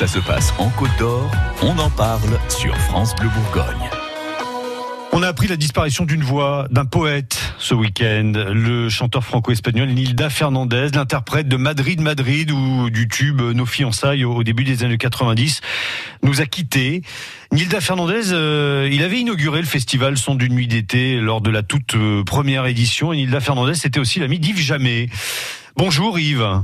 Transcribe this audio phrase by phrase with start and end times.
[0.00, 1.30] Ça se passe en Côte d'Or,
[1.60, 3.90] on en parle sur France Bleu Bourgogne.
[5.12, 10.30] On a appris la disparition d'une voix, d'un poète ce week-end, le chanteur franco-espagnol Nilda
[10.30, 15.60] Fernandez, l'interprète de Madrid Madrid ou du tube Nos fiançailles au début des années 90,
[16.22, 17.02] nous a quittés.
[17.52, 21.62] Nilda Fernandez, euh, il avait inauguré le festival Son d'une nuit d'été lors de la
[21.62, 23.12] toute euh, première édition.
[23.12, 25.10] Et Nilda Fernandez, c'était aussi l'ami d'Yves Jamais.
[25.76, 26.62] Bonjour Yves.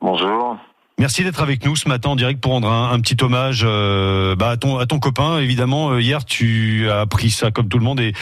[0.00, 0.58] Bonjour.
[0.98, 4.50] Merci d'être avec nous ce matin en direct pour rendre un, petit hommage euh, bah,
[4.50, 5.38] à, ton, à ton copain.
[5.38, 8.12] Évidemment, euh, hier, tu as appris ça comme tout le monde et,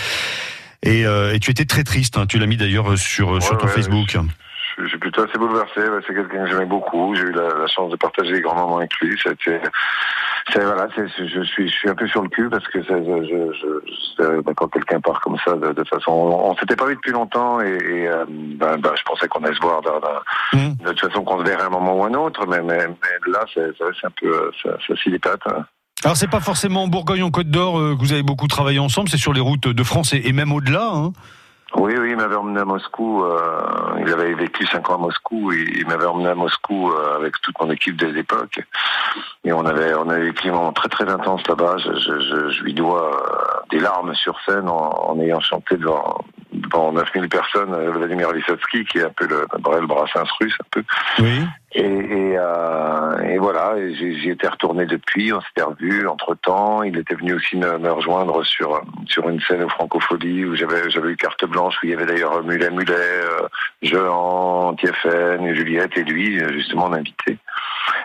[0.83, 2.19] et, euh, et tu étais très triste.
[2.19, 2.27] Hein.
[2.27, 4.19] Tu l'as mis d'ailleurs sur, sur ton Facebook.
[4.79, 5.81] Je, suis plutôt assez bouleversé.
[6.07, 7.15] C'est quelqu'un que j'aimais beaucoup.
[7.15, 9.19] J'ai eu la, chance de partager les grands moments avec lui.
[9.23, 9.63] C'était
[10.55, 14.53] voilà, je suis, je suis un peu sur le cul parce que je, je, bah,
[14.57, 18.25] quand quelqu'un part comme ça, de, façon, on, s'était pas vu depuis longtemps et, euh,
[18.29, 19.81] bah, bah, je pensais qu'on allait se voir
[20.53, 20.85] mmh.
[20.85, 22.79] de toute façon qu'on se verrait un moment ou un autre, mais, mais,
[23.27, 23.67] là, c'est
[24.05, 25.67] un peu, ça, ça s'y hein.
[26.05, 28.79] Alors c'est pas forcément en Bourgogne en Côte d'Or euh, que vous avez beaucoup travaillé
[28.79, 30.91] ensemble, c'est sur les routes de France et, même au-delà.
[30.95, 31.13] Hein.
[31.79, 33.23] Oui, oui, il m'avait emmené à Moscou.
[33.23, 35.53] Euh, il avait vécu cinq ans à Moscou.
[35.53, 38.61] Il m'avait emmené à Moscou euh, avec toute mon équipe de l'époque.
[39.45, 41.77] Et on avait, on avait vécu un moment très très intense là-bas.
[41.79, 46.25] Je, je, je, lui dois euh, des larmes sur scène en, en ayant chanté devant,
[46.77, 50.67] devant 9000 personnes, euh, Vladimir Vysotsky, qui est un peu le, le Brassens russe, un
[50.71, 50.83] peu.
[51.19, 51.45] Oui.
[51.73, 56.83] Et, et, euh, et voilà, j'y étais retourné depuis, on s'était revu entre temps.
[56.83, 60.81] Il était venu aussi me, me, rejoindre sur sur une scène au Francophonie où j'avais
[60.89, 63.49] eu carte blanche où il y avait d'ailleurs Mulet Mulet, euh,
[63.83, 67.37] Jean, Tiefen, Juliette et lui justement invité.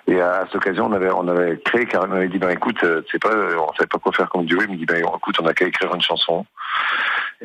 [0.08, 2.84] Et à, cette occasion, on avait on avait créé car il m'avait dit ben écoute,
[3.10, 4.60] c'est pas on savait pas quoi faire comme duo.
[4.64, 6.46] Il me dit ben écoute, on a qu'à écrire une chanson.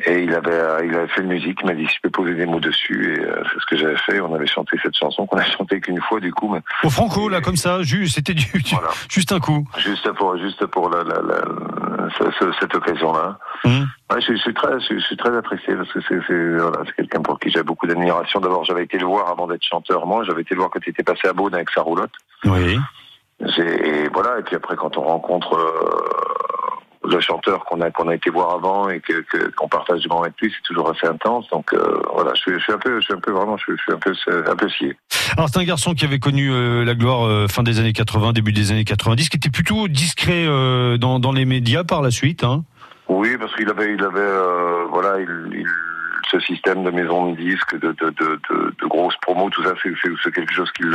[0.05, 2.11] Et il avait, euh, il avait fait une musique, il m'a dit si je peux
[2.11, 4.21] poser des mots dessus, et euh, c'est ce que j'avais fait.
[4.21, 6.53] On avait chanté cette chanson qu'on a chanté qu'une fois du coup.
[6.53, 6.61] Mais...
[6.83, 8.45] Au Franco, là, comme ça, juste, c'était du,
[9.09, 9.67] juste un coup.
[9.79, 11.41] Juste pour, juste pour la, la, la,
[12.59, 13.39] cette occasion-là.
[13.65, 13.69] Mmh.
[14.11, 17.39] Ouais, je, je, suis très, je, suis très apprécié parce que c'est, voilà, quelqu'un pour
[17.39, 18.39] qui j'ai beaucoup d'admiration.
[18.39, 20.05] D'abord, j'avais été le voir avant d'être chanteur.
[20.05, 22.13] Moi, j'avais été le voir quand il était passé à Beaune avec sa roulotte.
[22.45, 22.79] Oui.
[23.39, 24.39] Et voilà.
[24.39, 26.16] Et puis après, quand on rencontre euh,
[27.07, 29.23] le chanteur qu'on a qu'on a été voir avant et que
[29.55, 31.47] qu'on partage du moment avec lui, c'est toujours assez intense.
[31.49, 33.63] Donc euh, voilà, je suis, je suis, un peu, je suis un peu vraiment, je
[33.63, 34.97] suis, un peu un peu scié.
[35.37, 38.33] Alors c'est un garçon qui avait connu euh, la gloire euh, fin des années 80,
[38.33, 40.45] début des années 90, qui était plutôt discret
[40.97, 42.43] dans dans les médias par la suite.
[42.43, 42.63] Hein.
[43.07, 45.65] Oui, parce qu'il avait il avait voilà il, il
[46.29, 49.73] ce système de maison de disques, de, de, de, de, de grosses promos, tout ça,
[49.81, 50.93] c'est quelque chose qu'il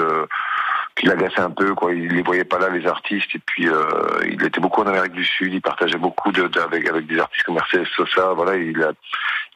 [0.96, 1.74] qui l'agaçait un peu.
[1.74, 1.94] Quoi.
[1.94, 3.34] Il les voyait pas là, les artistes.
[3.34, 3.82] Et puis, euh,
[4.26, 5.52] il était beaucoup en Amérique du Sud.
[5.52, 8.32] Il partageait beaucoup de, avec, avec des artistes comme Mercedes Sosa.
[8.34, 8.92] Voilà, il, a,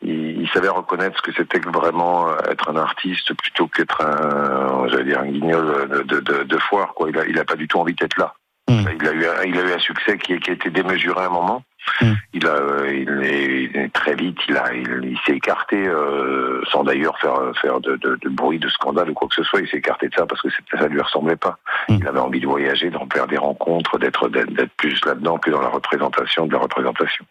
[0.02, 4.04] il, il, savait reconnaître ce que c'était que vraiment euh, être un artiste plutôt qu'être
[4.04, 6.94] un, j'allais dire, un guignol de, de, de, foire.
[6.94, 7.10] Quoi.
[7.10, 8.34] Il a, il a pas du tout envie d'être là.
[8.68, 8.84] Hmm.
[9.00, 11.30] Il, a eu, il a eu un succès qui, qui a été démesuré à un
[11.30, 11.62] moment.
[12.00, 12.12] Mm.
[12.34, 16.45] Il a, euh, il est, très vite, il a, il, s'est écarté euh,
[16.76, 19.60] sans d'ailleurs faire faire de, de, de, bruit, de scandale ou quoi que ce soit.
[19.60, 20.48] Il s'est écarté de ça parce que
[20.78, 21.58] ça lui ressemblait pas.
[21.88, 21.96] Mm.
[22.00, 25.62] Il avait envie de voyager, d'en faire des rencontres, d'être d'être plus là-dedans que dans
[25.62, 27.24] la représentation de la représentation.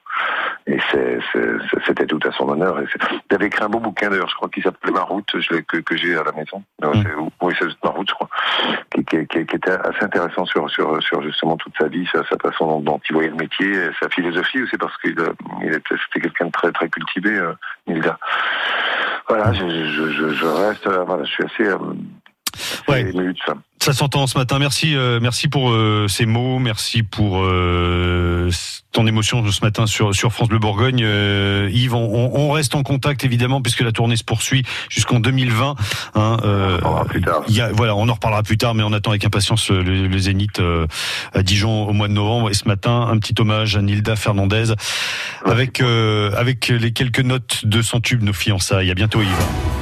[0.68, 0.80] Et
[1.86, 2.80] c'était tout à son honneur.
[2.82, 5.78] il avait écrit un beau bouquin d'ailleurs, je crois qu'il s'appelait Ma route, je que,
[5.78, 6.64] que j'ai à la maison.
[6.82, 7.30] Mm.
[7.42, 8.30] Oui, c'est Ma route, je crois,
[8.96, 12.38] qui, qui, qui, était assez intéressant sur sur sur justement toute sa vie, sa, sa
[12.38, 15.16] façon dont, dont il voyait le métier, sa philosophie aussi parce qu'il
[15.62, 17.54] c'était quelqu'un de très très cultivé, euh,
[19.28, 21.78] Voilà, je, je, je, reste, euh, voilà, je suis assez, euh,
[22.88, 23.02] ouais.
[23.02, 23.56] ému de ça.
[23.86, 24.58] Ça s'entend ce matin.
[24.58, 28.50] Merci, euh, merci pour euh, ces mots, merci pour euh,
[28.92, 31.06] ton émotion ce matin sur sur France Bleu Bourgogne.
[31.72, 35.76] Yves, on, on, reste en contact évidemment puisque la tournée se poursuit jusqu'en 2020.
[36.16, 36.38] Hein,
[36.82, 37.44] on en plus tard.
[37.48, 40.18] Y a, voilà, on en reparlera plus tard, mais on attend avec impatience le, le
[40.18, 40.60] Zénith
[41.36, 42.50] à Dijon au mois de novembre.
[42.50, 44.74] Et ce matin, un petit hommage à Nilda Fernandez
[45.46, 48.90] avec avec les quelques notes de son tube Nos fiançailles.
[48.90, 49.75] À bientôt, Yves.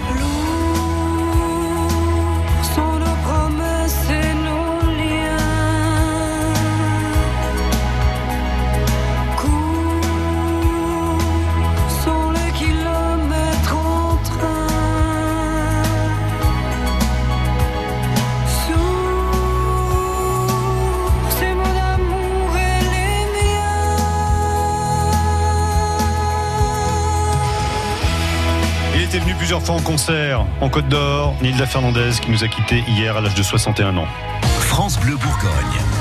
[29.19, 31.35] Venu plusieurs fois en concert en Côte d'Or.
[31.41, 34.07] Nilda Fernandez qui nous a quittés hier à l'âge de 61 ans.
[34.59, 35.92] France Bleu Bourgogne.